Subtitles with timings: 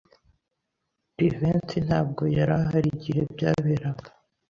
[1.17, 4.09] Jivency ntabwo yari ahari igihe byaberaga.